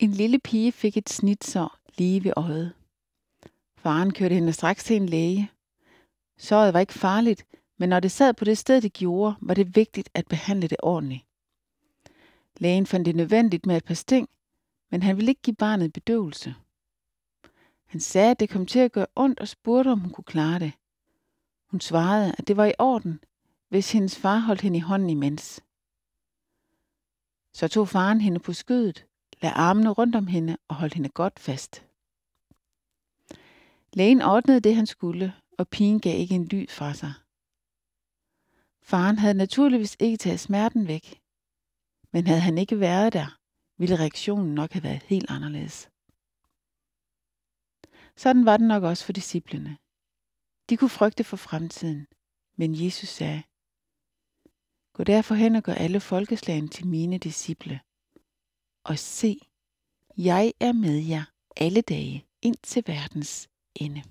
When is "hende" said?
4.34-4.52, 24.60-24.76, 28.20-28.40, 30.26-30.56, 30.94-31.08